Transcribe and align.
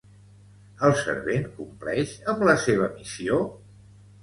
El 0.89 0.95
servent 1.01 1.45
compleix 1.59 2.17
amb 2.35 2.43
la 2.51 2.59
seva 2.65 2.91
missió? 2.97 3.41